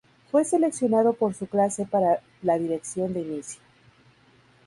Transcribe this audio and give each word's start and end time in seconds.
Fue 0.31 0.43
seleccionado 0.45 1.13
por 1.13 1.35
su 1.35 1.45
clase 1.45 1.85
para 1.85 2.07
dar 2.09 2.21
la 2.41 2.57
dirección 2.57 3.13
de 3.13 3.19
inicio. 3.19 3.61